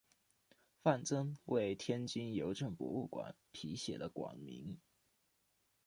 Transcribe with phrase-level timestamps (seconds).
[0.81, 4.79] 范曾为天津邮政博物馆题写了馆名。